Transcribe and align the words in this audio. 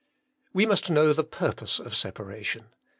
We 0.51 0.65
must 0.65 0.89
know 0.89 1.13
the 1.13 1.23
purpose 1.23 1.77
of 1.77 1.93
separation. 1.93 2.69